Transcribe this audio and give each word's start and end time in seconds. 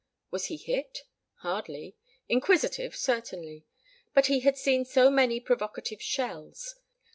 Was 0.31 0.45
he 0.47 0.57
hit? 0.57 1.03
Hardly. 1.45 1.95
Inquisitive, 2.27 2.95
certainly. 2.95 3.67
But 4.15 4.25
he 4.25 4.39
had 4.39 4.57
seen 4.57 4.83
so 4.83 5.11
many 5.11 5.39
provocative 5.39 6.01
shells. 6.01 6.73